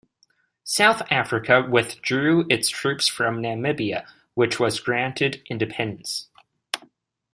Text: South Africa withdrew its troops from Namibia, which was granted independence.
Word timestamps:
South 0.63 1.03
Africa 1.11 1.61
withdrew 1.61 2.47
its 2.49 2.69
troops 2.69 3.07
from 3.07 3.39
Namibia, 3.39 4.07
which 4.33 4.59
was 4.59 4.79
granted 4.79 5.43
independence. 5.45 6.27